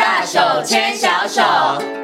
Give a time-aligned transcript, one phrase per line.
[0.00, 2.03] 大手牵小手。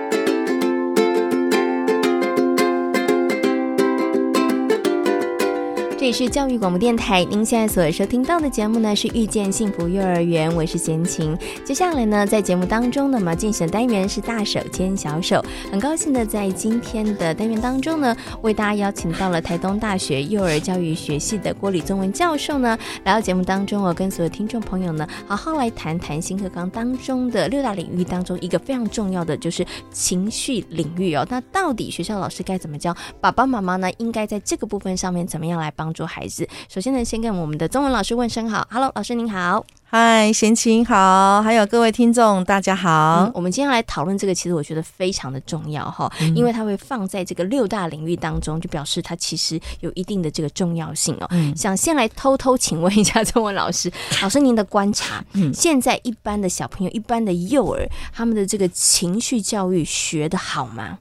[6.00, 11.36] 这里是教育广播电台，您现在所收听到的节目呢是《遇见幸福幼儿园》，我是贤琴。
[11.62, 15.44] 接下来呢，在节目当中呢，我们进行单元是大手牵小手。
[15.70, 31.26] 很高兴的在今天的单元当中呢，为大家邀请到了台东大学幼儿教育学系的郭李宗文教授呢，来到节目当中，我跟所有听众朋友呢，好好来谈谈新课纲当中的六大领域当中一个非常重要的，就是情绪领域哦。
[31.28, 32.96] 那到底学校老师该怎么教？
[33.20, 36.00] 爸爸妈妈呢，应该在这个部分上面怎么样来帮助？
[36.00, 43.26] 做孩子，首先呢，先跟我们的中文老师问声好，Hello，老师您好，嗨，贤琴好，还有各位听众大家好。
[43.26, 51.26] 嗯，我们今天来讨论这个，其实我觉得非常的重要哈，嗯，因为它会放在这个六大领域当中，就表示它其实有一定的这个重要性哦。
[51.32, 60.96] 嗯，想先来偷偷请问一下中文老师， 老师您的观察，嗯，现在一般的小朋友，一般的幼儿，他们的这个情绪教育学的好吗？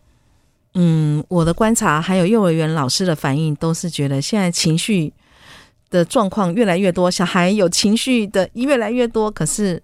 [0.76, 5.12] 嗯，我的观察还有幼儿园老师的反应，都是觉得现在情绪
[5.90, 9.82] 的状况越来越多，小孩有情绪的越来越多，可是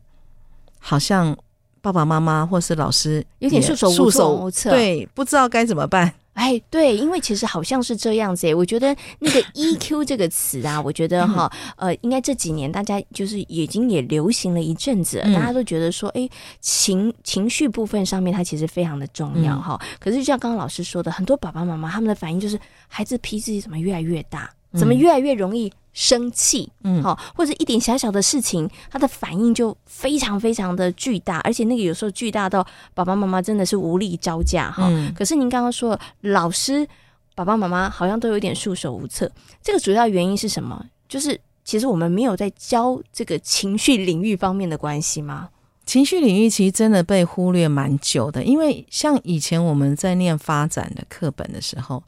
[0.79, 1.35] 好像
[1.81, 6.13] 爸爸妈妈或是老师有点束手束手无策，对，不知道该怎么办。
[6.35, 19.79] 哎，对，因为其实好像是这样子诶，我觉得那个 EQ 这个词啊，我觉得哈，呃，应该这几年大家就是已经也流行了一阵子，大家都觉得说，哎，情情绪部分上面它其实非常的重要哈。
[19.99, 25.71] 可是就像刚刚老师说的，很多爸爸妈妈他们的反应就是，孩子脾气怎么越来越大，怎么越来越容易。
[25.97, 32.61] 生气，嗯，好，或者一点小小的事情，他的反应就非常非常的巨大，而且那个有时候巨大到
[32.93, 34.89] 爸爸妈妈真的是无力招架哈。
[34.89, 36.85] 嗯，可是您刚刚说老师、
[37.33, 39.31] 爸爸妈妈好像都有点束手无策，
[39.63, 40.85] 这个主要原因是什么？
[41.07, 45.47] 就是其实我们没有在教这个情绪领域方面的关系吗？
[45.85, 52.03] 情绪领域其实真的被忽略蛮久的，因为像以前我们在念发展的课本的时候，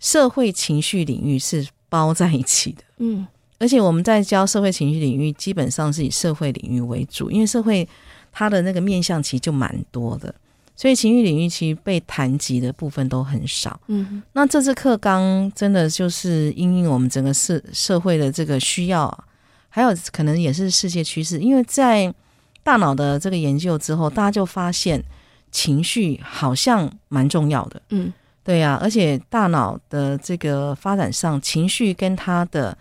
[0.00, 3.26] 社会情绪领域是包在一起的，嗯，
[3.58, 7.86] 而且我们在教社会情绪领域，基本上是以社会领域为主，因为社会
[8.32, 10.34] 它的那个面向其实就蛮多的，
[10.76, 13.78] 所以情绪领域其实被谈及的部分都很少。
[13.88, 19.24] 嗯，那这次课纲真的就是因应我们整个社社会的这个需要，
[19.68, 22.14] 还有可能也是世界趋势，因为在
[22.62, 25.02] 大脑的这个研究之后，大家就发现
[25.50, 27.82] 情绪好像蛮重要的。
[27.90, 28.12] 嗯。
[28.42, 32.76] 对呀、而且大脑的这个发展上，情绪跟他的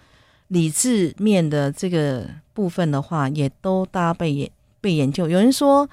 [0.47, 4.50] 理智面的这个部分的话，也都大家被研
[4.81, 5.28] 被研究。
[5.28, 5.88] 有人说，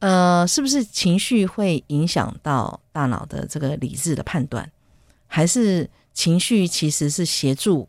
[0.00, 4.68] 呃，是不是情绪会影响到大脑的这个理智的判断，
[5.26, 7.88] 还是情绪其实是协助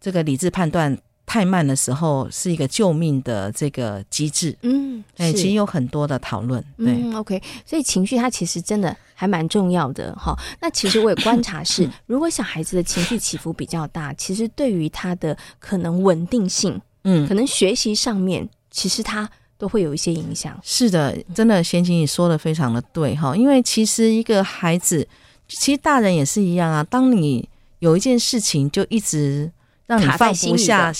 [0.00, 0.96] 这个理智判断？
[1.30, 10.34] 太慢的时候是一个救命的这个机制，嗯，哎，其实有很多的讨论，对，嗯，OK，所以情绪它其实真的还蛮重要的哈。
[10.60, 20.58] 那其实我也观察 是，如果小孩子的情绪起伏比较大，其实对于他的可能稳定性，嗯，可能学习上面，其实他都会有一些影响。
[20.64, 25.06] 是的，真的，贤琴你说的非常的对哈，因为其实一个孩子，
[25.46, 26.82] 其实大人也是一样啊。
[26.82, 27.48] 当你
[27.78, 29.48] 有一件事情就一直
[29.90, 30.92] 让你放不下、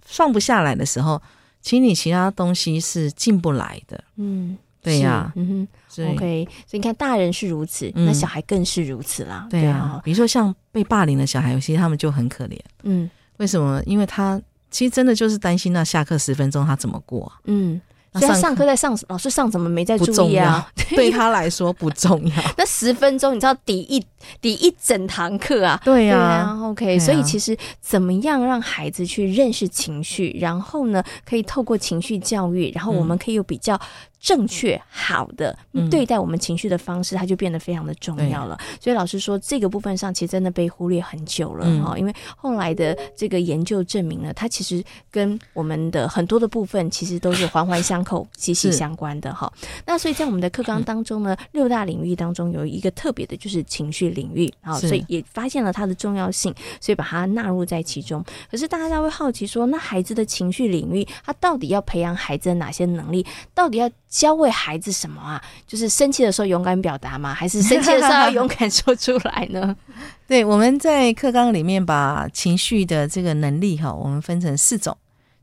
[0.00, 1.20] 放不下来的时候，
[1.60, 4.02] 其实你其他东西是进不来的。
[4.16, 6.48] 嗯，对呀、啊，嗯哼，OK。
[6.66, 9.46] 所以你看，大人是如此，嗯、那小孩更是如此啦。
[9.50, 12.58] 对啊，比如说像被霸凌的小孩，其实他们就很可怜。
[12.84, 13.82] 嗯，为什么？
[13.84, 14.40] 因为他
[14.70, 17.30] 其实真的就是担心那下课十分钟他怎么过。
[17.44, 17.78] 嗯。
[18.14, 20.68] 所以上课在上，老师上怎么没在注意啊？
[20.94, 22.34] 对他来说不重要。
[22.58, 24.04] 那十分钟你知道抵一
[24.40, 25.80] 抵一整堂课啊？
[25.84, 26.58] 对呀、啊。
[26.62, 33.80] OK，、啊、所以其实怎么样让孩子去认识情绪，然后呢，可以透过情绪教育，然后我们可以有比较。
[34.22, 35.58] 正确好的
[35.90, 38.56] 对待我们情绪的方式，它就变得非常的重要了。
[38.80, 41.98] 所以老师说，这个部分上其实真的被忽略很久了哈。
[41.98, 49.52] 因为后来的这个研究证明了，它其实跟我们的很多的部分其实都是环环相扣、息息相关的哈。
[49.84, 58.24] 那所以在我们的课纲当中呢，六大领域当中有一个特别的就是情绪领域啊，所以也发现了它的重要性，所以把它纳入在其中。
[58.48, 63.26] 可是大家会好奇说，那孩子的情绪领域，他到底要培养孩子的哪些能力？
[63.52, 65.42] 到底要教会孩子什么啊？
[65.66, 67.32] 就是生气的时候勇敢表达吗？
[67.32, 69.74] 还是生气的时候要勇敢说出来呢？
[70.28, 74.94] 对，我们在课纲里面把情绪的这个能力哈，我们分成四种。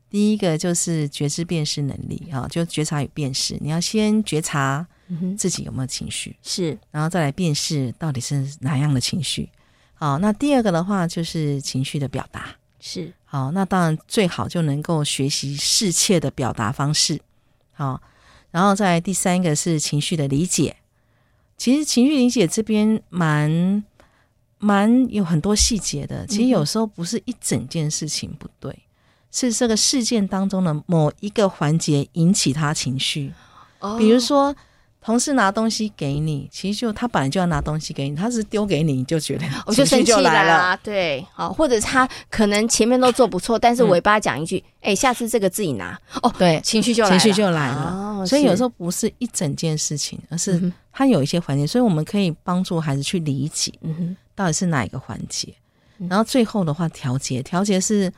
[0.08, 3.58] 第一个就是觉知辨识能力哈，就觉察与辨识。
[3.60, 4.86] 你要先觉察
[5.36, 9.50] 自己有没有情绪，是，然后再来辨识到底是哪样的情绪。
[9.94, 13.12] 好，那第二个的话就是情绪的表达，是。
[13.24, 17.20] 好，那当然最好就能够学习适切的表达方式。
[17.72, 18.00] 好。
[18.50, 20.76] 然后再第三个是情绪的理解。
[21.56, 23.84] 其实情绪理解这边蛮
[24.58, 26.26] 蛮有很多细节的。
[26.26, 28.82] 其实有时候不是一整件事情不对，嗯、
[29.30, 33.32] 是这个事件当中的某一个环节引起他情绪。
[33.80, 34.54] 哦、比如说。
[35.02, 44.92] 同事拿东西给你，其实就他本来就要拿东西给你，他是丢给你，你就觉得 我就生气来了，对，好，或者他可能前面都做不错，但是尾巴讲一句，哎、嗯。
[44.92, 55.54] 欸，下次这个自己拿，哦，对，情绪就来情绪就来了，哦、所以有时候不是一整件事情，而是他有一些环节，所以我们可以帮助孩子去理解，嗯哼，到底是哪一个环节，
[56.08, 58.12] 然后最后的话调节，调节是。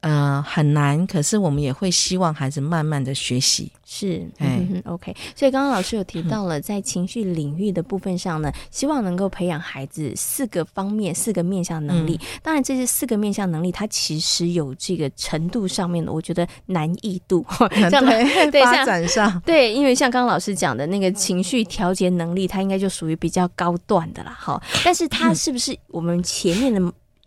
[0.00, 3.70] 呃，很难，可是我们也会希望孩子慢慢的学习。
[3.84, 5.14] 是，嗯，OK。
[5.36, 12.18] 所以刚刚老师有提到了，在情绪领域的部分上呢，希望能够培养孩子四个方面、四个面向能力。
[12.22, 17.44] 嗯、当然，这些四个面向能力，它其实有这个程度上面的，我觉得难易度。
[17.68, 17.90] 对，
[18.50, 24.34] 对发展上， 对，因为像刚刚老师讲的那个情绪调节能力，它应该就属于比较高段的啦。
[24.40, 26.80] 哈，但是它是不是我们前面的？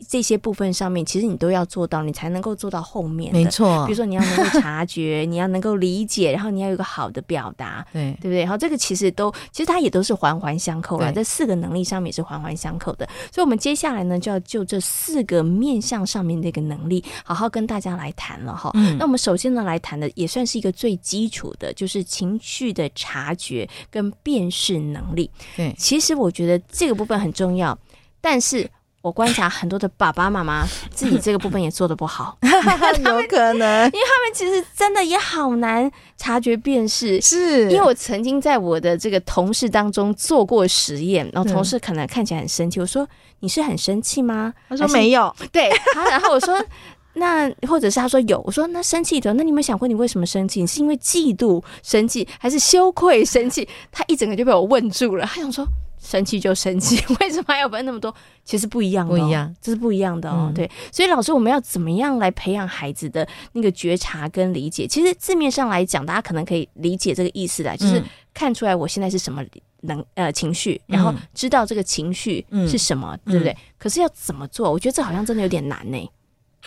[0.07, 3.33] 这些部分上面，其实你都要做到，你才能够做到后面。
[3.33, 8.41] 没错，比如说你要能够察觉，你要能够理解，然后你要有一个好的表达，对对不对？
[8.41, 11.11] 然后这个其实都，其实它也都是环环相扣了。
[11.11, 13.07] 对这四个能力上面也是环环相扣的。
[13.31, 18.71] 所以，我们接下来呢，就要就这四个面向上面的一个能力，好好跟大家来谈了哈。
[18.73, 25.29] 嗯、那我们首先呢，来谈的也算是一个最基础的，就是情绪的察觉跟辨识能力。
[25.56, 27.77] 对，其实我觉得这个部分很重要，
[28.21, 28.69] 但是。
[29.03, 32.38] 我观察很多的爸爸妈妈，自己这个部分也做的不好，
[33.03, 37.19] 有可能，因为他们其实真的也好难察觉辨识。
[37.19, 43.05] 是，因为我曾经在我的这个同事当中做过实验，然后同事可能看起来很生气，我说，
[43.41, 44.53] 你是很生气吗？
[44.69, 46.57] 他说没有，对，他然后我说
[47.15, 50.61] 那或者是他说有，我说那生气的，那你有没有想过你为什么生气？
[50.61, 53.67] 你是因为嫉妒生气，还是羞愧生气？
[53.91, 55.67] 他一整个就被我问住了，他想说。
[56.03, 58.13] 生气就生气， 为什么还要分那么多？
[58.44, 60.47] 其实不一样的，哦，不一样，这是不一样的哦。
[60.50, 64.85] 嗯、对，所以老师，我们要怎么样来培养孩子的那个觉察跟理解？
[64.85, 68.03] 其实字面上来讲，大家可能可以理解这个意思的，就是
[68.33, 69.41] 看出来我现在是什么
[69.81, 73.53] 能呃情绪，然后知道这个情绪是什么，嗯、对不对？
[73.53, 74.69] 嗯、可是要怎么做？
[74.69, 76.11] 我觉得这好像真的有点难呢。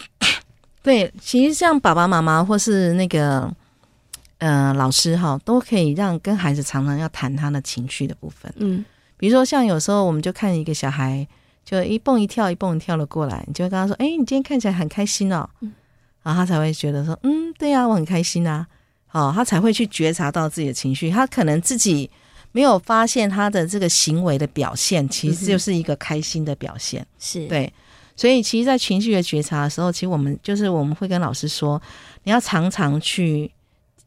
[0.82, 3.54] 对，其实像爸爸妈妈或是那个
[4.38, 8.50] 呃老师哈，都可以让跟孩子常常要谈他的情绪的部分。
[8.56, 8.82] 嗯。
[9.16, 11.26] 比如说，像有时候我们就看一个小孩，
[11.64, 15.72] 就一蹦一跳，一蹦一跳的过来，你就会跟他说：“哎，你今天看起来很开心哦。”嗯，
[16.22, 18.66] 然后他才会觉得说：“嗯，对呀，我很开心啊。”
[19.06, 21.10] 好，他才会去觉察到自己的情绪。
[21.10, 22.10] 他可能自己
[22.52, 27.06] 没有发现他的这个行为的表现，其实就是一个开心的表现。
[27.18, 27.72] 是对，
[28.14, 31.80] 所以其实，在情绪的觉察的时候，其实我们就是我们会跟老师说，
[32.24, 33.50] 你要常常去。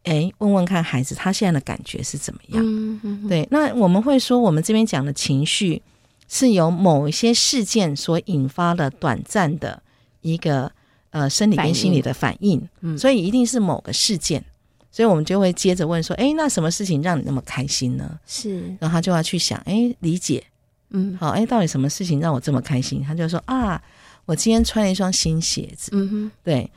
[0.03, 2.63] 哎，问问看孩子他现在的感觉是怎么样？
[2.65, 5.81] 嗯嗯、对，那我们会说，我们这边讲的情绪
[6.27, 9.81] 是由某一些事件所引发的短暂的
[10.21, 10.71] 一个
[11.09, 14.43] 呃生理跟心理的反应，反应，所以一定是某个事件，
[14.89, 18.19] 所以我们就会接着问说，哎，那什么事情让你那么开心呢？
[18.25, 20.43] 是，然后他就要去想，哎，理解，
[20.91, 23.03] 嗯，好，哎，到底什么事情让我这么开心？
[23.03, 23.79] 他就说啊，
[24.25, 26.71] 我今天穿了一双新鞋子，嗯哼，对。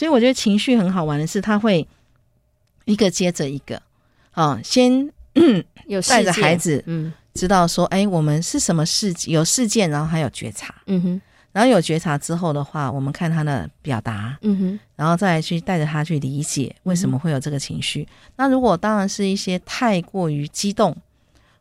[0.00, 1.86] 所以我觉得情绪很好玩的是，他会
[2.86, 3.82] 一个接着一个，
[4.30, 5.12] 啊，先
[5.88, 11.20] 有带着孩子，嗯，知道说，哎，我们是什么事有事件，然后还有觉察，嗯哼，
[11.52, 18.08] 然后有觉察之后的话，我们看他的表达，嗯哼，然后再去带着他去理解为什么会有这个情绪。
[18.36, 20.96] 那如果当然是一些太过于激动，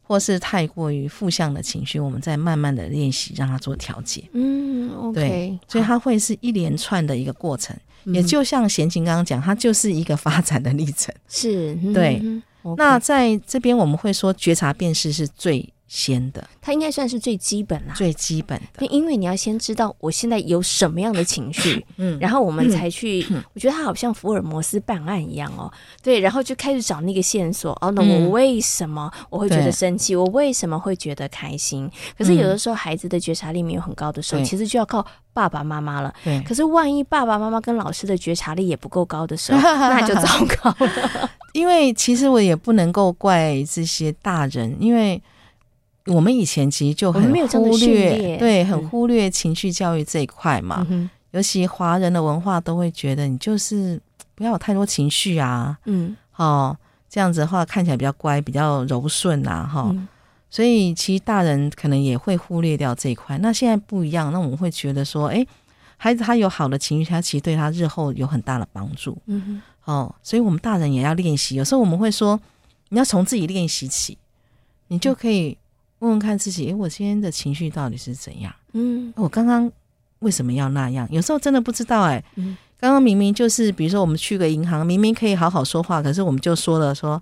[0.01, 7.75] 或是太过于负向的情绪，我们再慢慢的练习，让他做调节，嗯对，所以他会是一连串的一个过程。
[8.05, 12.19] 也就像贤琴刚刚讲，它就是一个发展的历程，是对。
[12.23, 12.41] 嗯、
[12.77, 18.85] 那在这边我们会说，觉察辨识是最先的，它应该算是最基本啦，最基本的。
[18.85, 23.25] 因为你要先知道我现在有什么样的情绪， 嗯，然后我们才去。
[23.31, 25.69] 嗯、我觉得他好像福尔摩斯办案一样哦，
[26.03, 27.75] 对，然后就开始找那个线索。
[27.81, 30.13] 哦，那我为什么我会觉得生气？
[30.13, 31.89] 嗯、我为什么会觉得开心？
[32.15, 35.03] 可是有的时候孩子的觉察力没有很高的时候，嗯、其实就要靠
[35.33, 36.13] 爸爸妈妈了。
[36.23, 41.31] 对，可是万一爸爸妈妈跟老师的觉察力也不够高的时候， 那就糟糕了。
[41.53, 45.19] 因为其实我也不能够怪这些大人，因为。
[46.05, 50.85] 我们以前其实就很忽略，对，很忽略情绪教育这一块嘛。
[50.89, 53.99] 嗯、尤其华人的文化都会觉得你就是
[54.33, 56.75] 不要有太多情绪啊，嗯，哦，
[57.09, 59.89] 这样子的话看起来比较乖，比较柔顺啊，哈、哦。
[59.91, 60.07] 嗯、
[60.49, 63.37] 所以其实大人可能也会忽略掉这一块。
[63.39, 65.45] 那现在不一样，那我们会觉得说，哎，
[65.97, 69.15] 孩子他有好的情绪，他其实对他日后有很大的帮助。
[69.27, 71.55] 嗯哼，哦，所以我们大人也要练习。
[71.55, 72.39] 有时候我们会说，
[72.89, 74.17] 你要从自己练习起，
[74.87, 75.57] 你就可以
[75.99, 78.53] 问问看自己，诶，我今天的情绪到底是怎样？
[78.73, 79.71] 嗯，我刚刚
[80.19, 81.07] 为什么要那样？
[81.11, 87.21] 有时候真的不知道，诶，嗯，刚刚明明就是，比如说我们去个银行，明明可以好好说话，可是我们就说了说，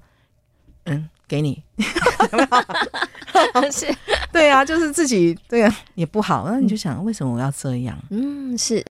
[0.85, 1.09] 嗯。
[1.29, 1.61] 给你，
[3.69, 3.93] 是，
[4.31, 7.97] 对啊，就是自己对啊，也不好，那你就想为什么我要这样？
[8.11, 8.81] 嗯，是。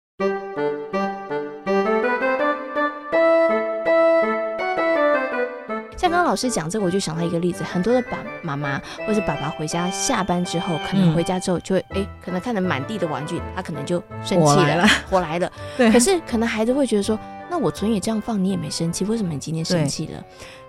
[5.96, 15.50] 像刚刚老师讲这个，我就想到一个例子，很多的爸妈妈或者爸爸回家下班之后，可能回家之后就会哎、嗯，可能看着满地的玩具，他可能就生气了，火来了。
[15.76, 15.90] 对。
[15.90, 17.18] 可是可能孩子会觉得说，
[17.50, 20.22] 那我昨天也这样放，你也没生气，为什么你今天生气了？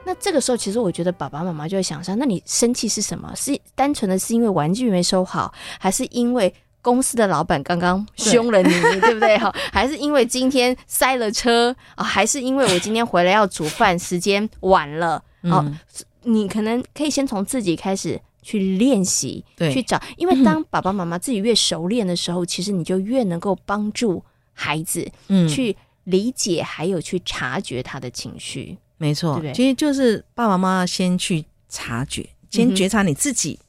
[0.06, 3.30] 那这个时候，其实我觉得爸爸妈妈就会想说，那你生气是什么？
[3.36, 9.38] 是单纯的是因为玩具没收好，还是因为公司的老板刚刚凶了你，对，对不对？
[9.38, 12.04] 哈，还是因为今天塞了车啊？
[12.04, 15.22] 还是因为我今天回来要煮饭，时间晚了？
[15.44, 15.78] 哦、嗯，
[16.24, 28.78] 你可能可以先从自己开始去练习，对，去找，因为当爸爸妈妈自己越熟练的时候，嗯、其实你就越能够帮助孩子，嗯，去理解还有去察觉他的情绪。
[28.98, 33.60] 没错，对对，其实就是爸爸妈妈先去察觉，先觉察你自己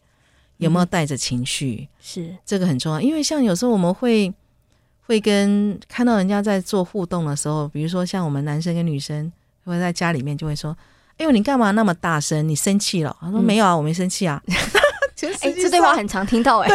[0.59, 3.01] 有没有带着情绪，嗯、是这个很重要。
[3.01, 4.33] 因为像有时候我们会
[5.01, 9.33] 会跟看到人家在做互动的时候，比如说像我们男生跟女生
[9.65, 10.77] 会在家里面就会说
[11.19, 12.47] ：“哎呦，你干嘛那么大声？
[12.47, 14.43] 你生气了？”他说：“没有啊，我没生气啊。
[15.41, 16.71] ”哎，这对话很常听到哎、欸。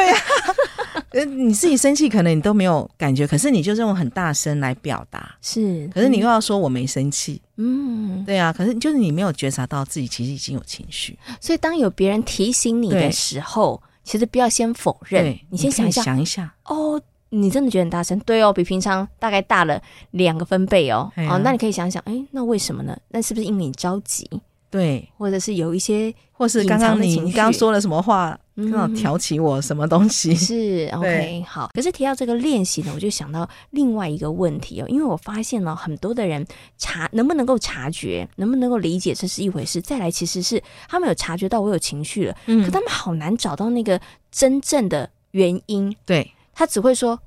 [1.12, 5.88] 对 呀、你自己生气，可能你都没有感觉，可是你就是用很大声来表达，是。
[5.94, 8.52] 可是你又要说我没生气，嗯，对啊。
[8.52, 19.82] 可是就是你没有觉察到自己其实已经有情绪，所以当有别人提醒你的时候，其实不要先否认，你先想一下，想一下，哦，你真的觉得很大声，对哦，比平常大概大了
[20.12, 22.98] 两个分贝哦，哦，那你可以想想，哎，那为什么呢？
[23.10, 24.30] 那是不是因为你着急？
[24.70, 28.40] 对，或者是有一些，或是刚刚你你刚刚说了什么话？
[28.56, 30.34] 刚好挑起我什么东西？
[30.38, 31.70] 是 OK 好。
[31.74, 36.46] 可是提到这个练习呢，我就想到另外一个问题哦，因为我发现了很多的人
[36.78, 39.82] 察能不能够察觉，能不能够理解，这是一回事。
[39.82, 44.00] 再来，其实是他们有察觉到我有情绪了，嗯，可他们好难找到那个
[44.32, 45.96] 真正的原因。
[46.06, 47.20] 对，他只会说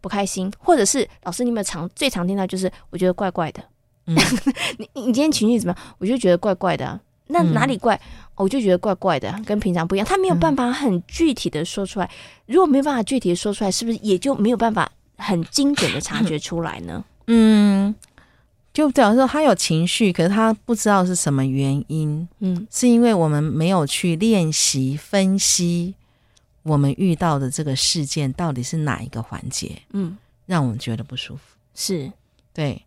[0.00, 3.62] 不开心，或者是老师，你有没有常最常听到就是我觉得怪怪的。
[4.06, 4.16] 嗯，
[4.78, 5.94] 你你今天情绪怎么样？
[5.98, 7.00] 我就觉得怪怪的啊。
[7.28, 7.94] 那哪里怪？
[7.94, 8.00] 嗯，
[8.36, 10.06] 我就觉得怪怪的，跟平常不一样。
[10.06, 12.10] 他没有办法很具体的说出来。
[12.46, 17.04] 如果没有办法具体的说出来，是不是也就没有办法很精准的察觉 出来呢？
[17.26, 17.94] 嗯，
[18.72, 22.28] 就假如说他有情绪，可是他不知道是什么原因。
[22.40, 25.94] 嗯，是因为我们没有去练习分析
[26.62, 30.16] 我们遇到的这个事件到底是哪一个环节，嗯，
[30.46, 31.42] 让我们觉得不舒服。
[31.74, 32.10] 是，
[32.54, 32.82] 对。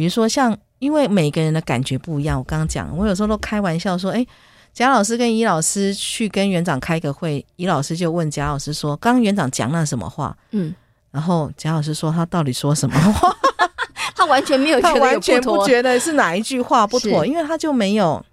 [0.00, 4.26] 比如说，像因为每个人的感觉不一样，我刚刚讲，我有时候都开玩笑说，哎，
[4.72, 10.34] 贾老师跟尹老师去跟园长开个会，尹老师就问贾老师说，刚刚园长讲了什么话？
[10.52, 10.74] 嗯，
[11.10, 13.36] 然后贾老师说他到底说什么话？
[14.16, 18.24] 他完全没有觉得有，他完全不觉得是哪一句话不妥，因为他就没有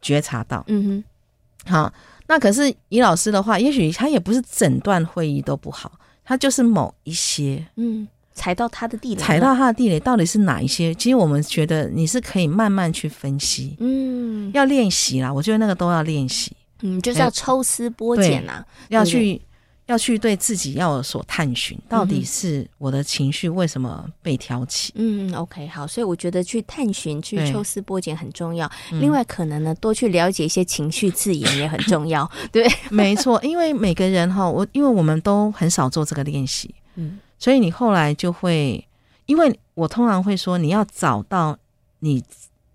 [0.00, 0.64] 觉察到。
[0.68, 1.04] 嗯
[1.66, 1.92] 哼，好，
[2.26, 5.92] 那可是尹老师的话，也许他也不是整段会议都不好，
[6.24, 8.08] 他就是某一些，嗯。
[8.34, 10.94] 踩到他的地雷，踩到他的地雷到底是哪一些？
[10.94, 15.32] 其实我们觉得你是可以慢慢去分析，嗯，要练习啦。
[15.32, 19.40] 我觉得那个都要练习，嗯，就是要抽丝剥茧啊，要去
[19.86, 24.92] 要去对自己要有所探寻，到底是我的情绪为什么被挑起？
[24.96, 28.70] 嗯，OK，好，所以我觉得去探寻、去抽丝剥茧很重要。
[28.92, 32.28] 另外，可能呢，多去了解一些情绪字眼也很重要。
[32.50, 37.18] 对，没错，因为每个人哈，我因为我们都很少做这个练习，嗯。
[37.42, 38.86] 所以你后来就会，
[39.26, 41.58] 因为我通常会说，你要找到
[41.98, 42.22] 你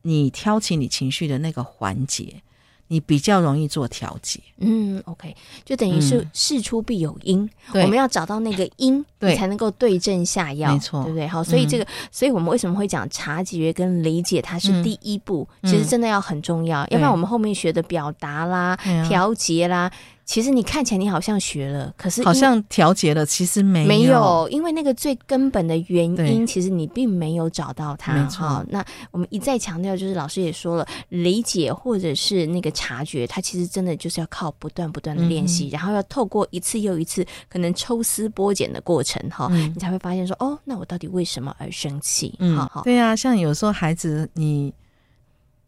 [0.01, 2.41] 你挑起你情绪的那个环节，
[2.89, 4.41] 你比较容易做调节。
[4.57, 5.33] 嗯，OK，
[5.63, 11.25] 就等于是事出必有因，嗯、我们要找到那个因，对，才能够对症下药，没错，对不对？
[11.25, 19.89] 好，所以这个，嗯、所以我们为什么会讲察觉跟理解，它是第一步，嗯、其实真的要很重要，嗯、要不然我们后面学的表达啦、调节啦。
[20.27, 28.13] 其实你看起来你好像学了，可是好像调节了，其实没有，没有，因为那个最根本的原因，其实你并没有找到它。
[28.13, 42.35] 没错，那我们一再强调，就是老师也说了，理解或者是那个察觉，它其实真的就是要靠不断不断的练习，嗯、然后要透过一次又一次可能抽丝剥茧的过程，哈、嗯，你才会发现说，哦，那我到底为什么而生气？
[42.39, 44.73] 嗯，好好对啊，像有时候孩子，你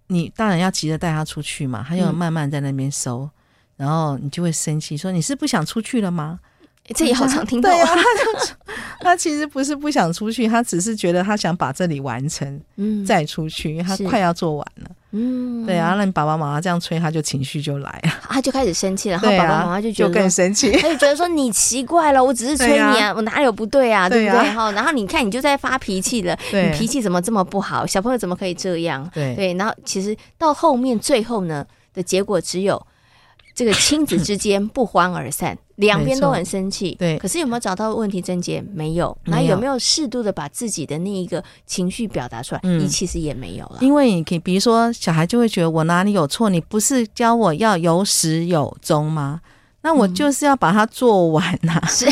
[0.07, 3.19] 你当然要急着带他出去嘛，他要慢慢在那边收。
[3.19, 3.31] 嗯
[3.79, 6.37] 然后你就会生气，说你是不想出去了吗？
[6.95, 7.69] 这也好常听到。
[7.69, 8.55] 对啊，他就
[8.99, 14.89] 他其实不是不想出去，他只是觉得他想把这里完成，嗯，再出去，因为他快要做完了。
[15.11, 19.19] 嗯，对啊，那你爸爸妈妈这样催，他就情绪就来了，他就开始生气了。
[19.21, 24.49] 然后爸爸妈妈就觉得就更生气， 他就觉得说你奇怪了，我只是催你啊，我哪有不对啊，对不对？
[24.49, 27.85] 哈，然后你看你就在发脾气了，你脾气怎么这么不好？
[27.85, 29.07] 小朋友怎么可以这样？
[29.13, 32.83] 对对，然后其实到后面最后呢的结果只有。
[33.53, 36.95] 这个亲子之间不欢而散， 两边都很生气。
[36.99, 38.61] 对，可是有没有找到问题症结？
[38.73, 39.15] 没有。
[39.25, 42.61] 那有没有适度的把自己的那一个情绪表达出来？
[42.63, 43.77] 你其实也没有了。
[43.81, 46.49] 因为你可以，比如说，小孩就会觉得我哪里有错？
[46.49, 49.41] 你不是教我要有始有终吗？
[49.81, 51.81] 那我就是要把它做完呐。
[51.87, 52.05] 是。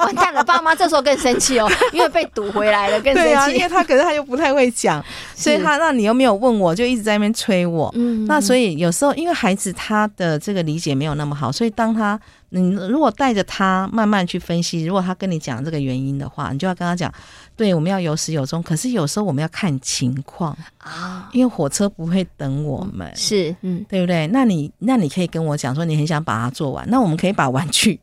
[0.00, 3.28] 完蛋了，爸妈这时候更生气哦，因为被堵回来了，更生气。
[3.30, 5.04] 对啊，因为他可是他又不太会讲，
[5.34, 7.90] 所以他那你又没有问我，就一直在那边催我。
[7.96, 12.18] 嗯，那所以有时候因为孩子他的这个理解没有那么好，所以当他
[12.50, 17.12] 你如果带着他慢慢去分析，如果他跟你讲这个原因的话，你就要跟他讲，
[17.56, 18.62] 对，我们要有始有终。
[18.62, 24.26] 可是有时候我们要看情况啊，因为火车不会等我们，是嗯，对不对？
[24.28, 28.00] 那你那你可以跟我讲说，你很想把它做完，那我们可以把玩具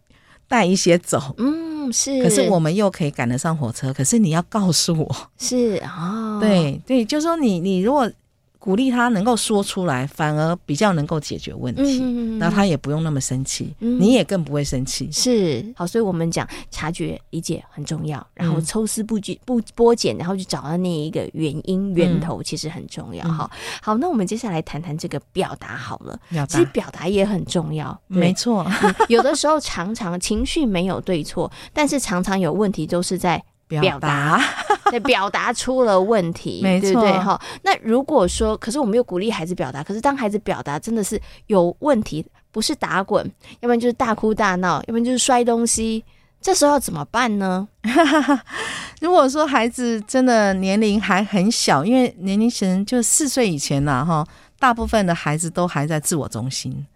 [0.48, 1.68] 带一些走，嗯。
[1.90, 3.94] 是，可是我们又可以赶得上火车。
[3.94, 8.12] 可是你要告诉我，是哦，对对，就是说你你如果。
[8.60, 15.10] 鼓励他能够说出来，反而比较能够解决问题，嗯，然后他也不用那么生气，嗯，你也更不会生气。
[15.12, 23.24] 是好，所以我们讲察觉理解很重要，然后抽丝剥茧不剥茧，然后去找到那一个原因源头，其实很重要。
[23.28, 28.66] 哈，嗯，好，那我们接下来谈谈这个表达好了，其实表达也很重要，没错。
[29.08, 33.44] 有的时候常常情绪没有对错，但是常常有问题都是在。
[33.68, 34.42] 表达，
[34.90, 37.12] 对，表达出了问题，没错，对？
[37.20, 43.24] 哈，那如果说，可是我们又鼓励孩子表达，可是当孩子表达真的是有问题，不是打滚，
[43.60, 46.04] 要不然就是大哭大闹，要不然就是摔东西，
[46.40, 47.68] 这时候要怎么办呢？
[49.02, 54.26] 如果说孩子真的年龄还很小，因为年龄层就四岁以前呢，哈，
[54.58, 56.88] 大部分的孩子都还在自我中心，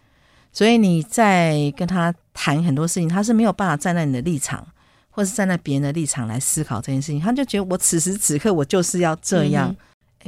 [0.54, 4.66] 所以你在跟他谈很多事情，他是没有办法站在你的立场。
[5.12, 9.76] 或是站在别人的立场来思考这件事情，他就觉得我此时此刻我就是要这样。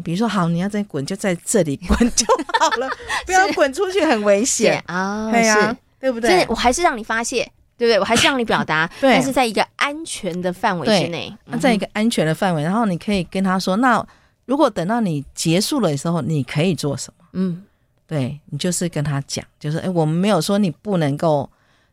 [0.04, 2.26] 比如说，好，你要再滚，就在这里滚就
[2.60, 2.90] 好了，
[3.28, 5.30] 不要滚出去，很危险啊。
[5.32, 6.44] 对呀、啊，对不对？
[6.50, 7.44] 我还是让你发泄，
[7.78, 8.00] 对不对？
[8.00, 11.32] 我还是让你表达， 对，但是在一个安全的范围之内。
[11.46, 14.04] 那在一个安全的范围，然后你可以跟他说：“那
[14.46, 17.64] 如果等到你结束了的时候，你可以做什么？”嗯，
[18.08, 21.48] 对，你就是跟他讲，就是哎，我们没有说你不能够，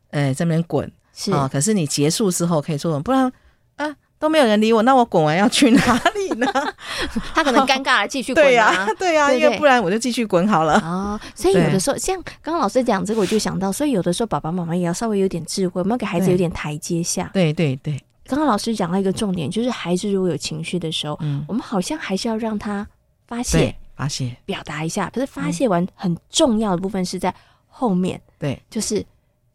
[0.09, 0.90] 呃，在那边滚。
[1.20, 3.02] 是啊、哦，可是你结束之后可以做什么？
[3.02, 3.30] 不然
[3.76, 6.46] 啊，都没有人理我，那我滚完要去哪里呢？
[7.35, 8.48] 他可能尴尬了，继续滚、啊。
[8.48, 10.74] 对呀、啊，对呀、啊，因为不然我就继续滚好了。
[10.80, 17.28] 哦，所以有的时候，像刚刚老师讲这个，我就想到，所以有的时候爸爸妈妈也要稍微有点智慧，我们要给孩子有点台阶下。
[17.35, 22.87] 对对对，刚刚老师讲到一个重点，就是孩子如果有情绪的时候，嗯，我们好像还是要让他
[23.26, 25.11] 发泄、发泄、表达一下。
[25.14, 27.35] 可是发泄完很重要的部分是在
[27.68, 29.04] 后面，对，就是。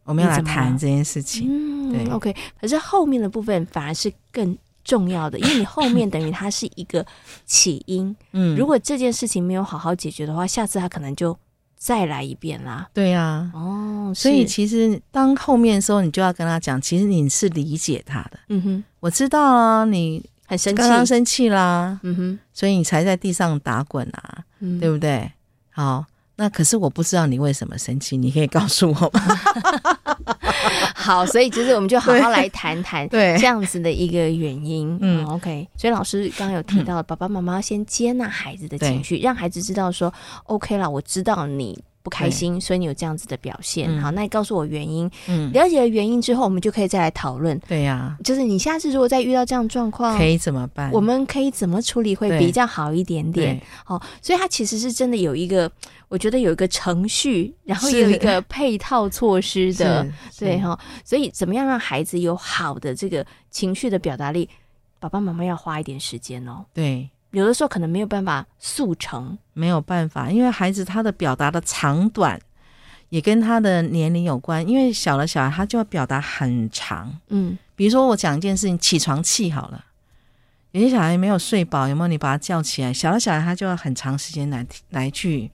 [0.06, 2.34] 我们要来谈这件事情，嗯，对，OK。
[2.62, 7.04] 可是后面的部分反而是更重要的，因为你后面等于它是一个
[7.46, 11.36] 起因，嗯，如果这件事情没有好好解决的话，下次他可能就
[11.76, 12.88] 再来一遍啦。
[12.94, 25.32] 对呀、啊，哦，所以其实当后面的时候，你就要跟他讲，其实你是理解他的，嗯哼，我知道啊，你很生气，刚刚生气啦，嗯哼，所以你才在地上打滚啊，嗯、对不对？
[25.72, 26.06] 好。
[26.38, 29.22] 那可是我不知道你为什么生气，你可以告诉我吗？
[30.94, 34.98] 好，所以其实我们就好好来谈谈 对这样子的一个原因。
[35.02, 35.68] 嗯，OK。
[35.78, 40.12] 所以老师刚刚有提到，爸爸妈妈要先接纳孩子的情绪，让孩子知道说
[40.46, 41.82] ，OK 了，我知道你。
[42.06, 43.90] 不开心，所以你有这样子的表现。
[43.90, 45.10] 嗯、好，那你告诉我原因。
[45.28, 47.60] 嗯，了解了原因之后，我们就可以再来讨论。
[47.68, 50.92] 对呀、啊，就是你下次如果再遇到这样状况，可以怎么办？
[50.92, 53.60] 我们可以怎么处理会比较好一点点？
[53.84, 55.72] 好，所以它其实是真的有一个，
[56.08, 60.06] 我觉得有一个程序，然后有一个配套措施的。
[60.38, 64.48] 对哈，所以怎么样让孩子有好的这个情绪的表达力？
[65.00, 66.66] 爸爸妈妈要花一点时间哦。
[66.72, 67.10] 对。
[67.36, 72.40] 有的时候可能没有办法速成，没有办法，因为孩子他的表达的长短
[73.10, 74.66] 也跟他的年龄有关。
[74.66, 79.84] 因为小的小孩他就要表达很长，嗯，比如说我讲一件事情，起床气好了，
[80.72, 82.08] 有些小孩没有睡饱，有没有？
[82.08, 85.52] 你把他叫起来，小的小孩他就要很长时间来来去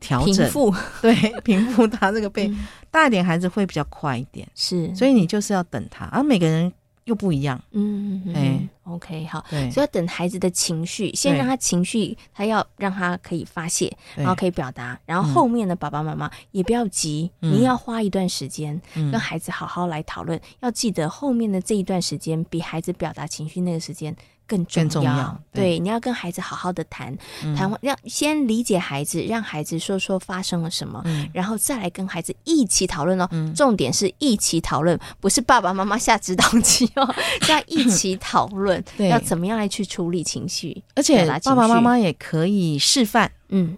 [0.00, 2.46] 调整，平复， 对，平复他这个背。
[2.48, 6.70] 嗯、大一点孩子会比较快一点，是，所以你就是要等他，而每个人
[7.04, 7.62] 又不一样。
[7.72, 24.14] 嗯，哎、欸、，OK，好，对，所以要等孩子的情绪，先让他情绪，他要让他可以发泄，然后可以表达，然后后面的爸爸妈妈也不要急，嗯、你要花一段时间跟孩子好好来讨论，嗯、要记得后面的这一段时间比孩子表达情绪那个时间。
[24.46, 27.16] 更重要，重要对，对，你要跟孩子好好的谈
[27.56, 33.28] 谈，让、嗯、先理解孩子，让孩子说说发生了什么，嗯、然后再来跟孩子一起讨论哦。
[33.30, 37.14] 嗯、重点是一起讨论，不是爸爸妈妈下指导棋哦，
[37.48, 43.30] 要一起讨论， 对，要怎么样来去处理情绪，而且爸爸妈妈也可以示范。
[43.48, 43.76] 嗯，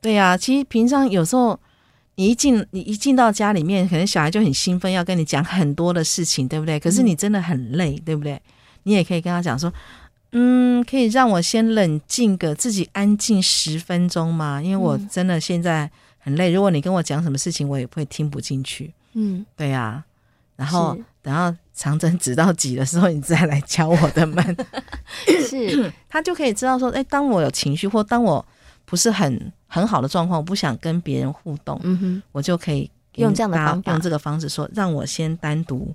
[0.00, 1.58] 对呀、啊，其实平常有时候
[2.16, 6.78] 你一进你一进到家里面，可能小孩就很兴奋，要跟你讲很多的事情，对不对？
[6.78, 8.40] 可是你真的很累，对不对？
[8.84, 9.72] 你也可以跟他讲说。
[10.36, 14.60] 嗯，可以让我先冷静个自己安静十分钟吗？
[14.60, 16.50] 因为我真的现在很累。
[16.50, 18.92] 如果你跟我讲什么事情，我也会听不进去。
[19.12, 20.04] 嗯，对呀、啊。
[20.56, 24.56] 然后等到长征指到几的时候，你再来敲我的门。
[25.48, 28.44] 是， 他就可以知道说，哎，当我有情绪或当我
[28.84, 35.94] 不是很很好的状况，我不想跟别人互动，嗯哼，我就可以用这样的方法，用这个方式说，让我先单独。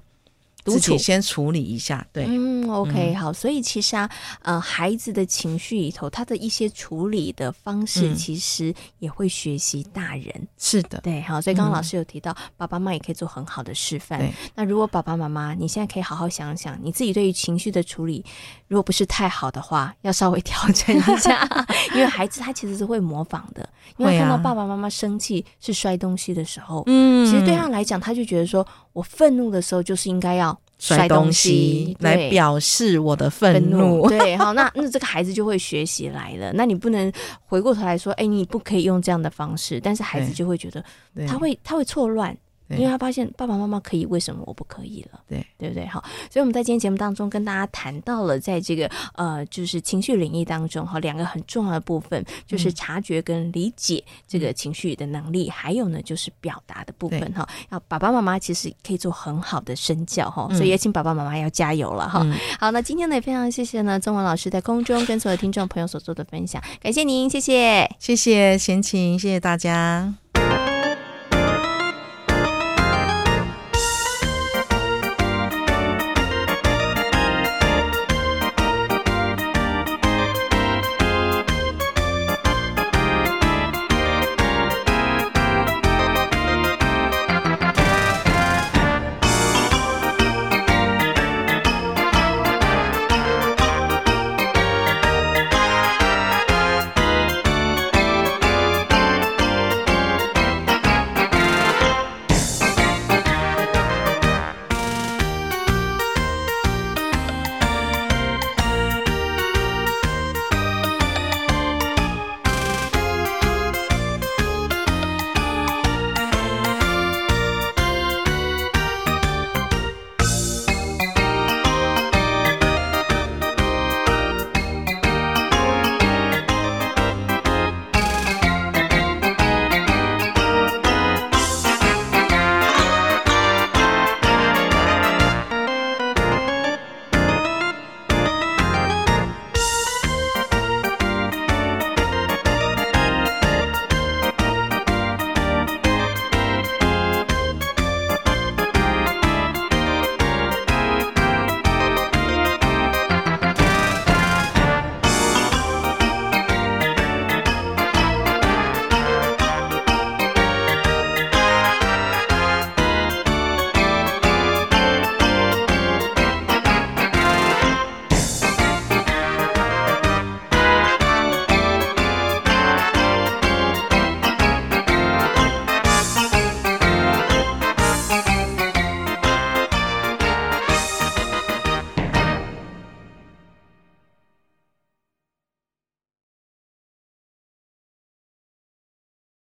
[0.69, 4.09] 自己先处理一下，对，嗯，OK，好，所以其实啊，
[4.41, 10.47] 呃，孩子的情绪里头，他的一些处理的方式，其实也会学习大人。
[10.57, 14.31] 是的，对，好，所以刚刚老师有提到，爸爸妈妈也可以做很好的示范。
[14.55, 18.23] 那如果爸爸妈妈，你现在可以好好想想，你自己对于情绪的处理，
[18.67, 21.47] 如果不是太好的话，要稍微调整一下，
[21.93, 30.57] 因为孩子他其实是会模仿的，因为看到爸爸妈妈生气是摔东西的时候，嗯，其实对他来讲，他就觉得说我愤怒的时候就是应该要。
[30.81, 31.93] 摔东西。
[31.99, 36.53] 来表示我的愤怒， 对，好，那那这个孩子就会学习来了。
[36.53, 37.11] 那你不能
[37.45, 40.81] 回过头来说，哎，你不可以用这样的方式，但是孩子就会觉得
[41.27, 42.33] 他会他会错乱。
[42.71, 45.19] 因为他发现爸爸妈妈可以，为什么我不可以了？
[45.27, 45.85] 对，对不对？
[45.87, 57.47] 好，所以我们在今天节目当中跟大家谈到了，在这个呃，就是情绪领域当中哈，两个很重要的部分，就是察觉跟理解这个情绪的能力，嗯、还有呢，就是表达的部分哈。
[57.71, 62.21] 要爸爸妈妈其实可以做很好的身教哈，所以也请爸爸妈妈要加油了哈。
[62.23, 70.13] 嗯、好，那今天呢也非常谢谢呢，宗文老师在空中跟所有听众朋友所做的分享，感谢您，谢谢，谢谢贤琴，谢谢大家。